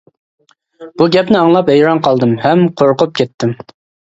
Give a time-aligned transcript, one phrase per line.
[1.01, 3.55] بۇ گەپنى ئاڭلاپ ھەيران قالدىم ھەم قورقۇپ كەتتىم.